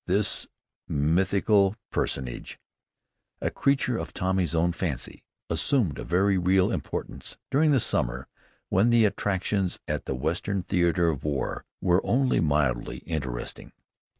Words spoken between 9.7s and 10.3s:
at the